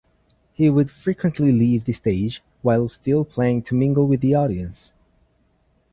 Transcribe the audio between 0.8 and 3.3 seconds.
frequently leave the stage while still